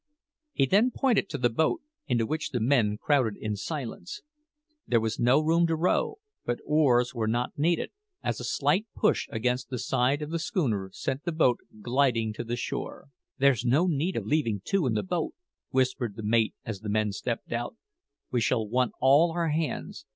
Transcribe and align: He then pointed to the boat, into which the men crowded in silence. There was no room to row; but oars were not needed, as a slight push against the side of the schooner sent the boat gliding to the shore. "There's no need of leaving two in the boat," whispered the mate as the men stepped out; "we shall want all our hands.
He 0.51 0.65
then 0.65 0.89
pointed 0.89 1.29
to 1.29 1.37
the 1.37 1.47
boat, 1.51 1.79
into 2.07 2.25
which 2.25 2.49
the 2.49 2.59
men 2.59 2.97
crowded 2.97 3.37
in 3.37 3.55
silence. 3.55 4.21
There 4.87 4.99
was 4.99 5.19
no 5.19 5.39
room 5.39 5.67
to 5.67 5.75
row; 5.75 6.15
but 6.43 6.57
oars 6.65 7.13
were 7.13 7.27
not 7.27 7.55
needed, 7.55 7.91
as 8.23 8.39
a 8.39 8.43
slight 8.43 8.87
push 8.95 9.27
against 9.31 9.69
the 9.69 9.77
side 9.77 10.23
of 10.23 10.31
the 10.31 10.39
schooner 10.39 10.89
sent 10.91 11.23
the 11.23 11.31
boat 11.31 11.59
gliding 11.83 12.33
to 12.33 12.43
the 12.43 12.55
shore. 12.57 13.09
"There's 13.37 13.63
no 13.63 13.85
need 13.85 14.15
of 14.15 14.25
leaving 14.25 14.63
two 14.65 14.87
in 14.87 14.95
the 14.95 15.03
boat," 15.03 15.35
whispered 15.69 16.15
the 16.15 16.23
mate 16.23 16.55
as 16.65 16.79
the 16.79 16.89
men 16.89 17.11
stepped 17.11 17.51
out; 17.51 17.75
"we 18.31 18.41
shall 18.41 18.67
want 18.67 18.93
all 19.01 19.31
our 19.33 19.49
hands. 19.49 20.07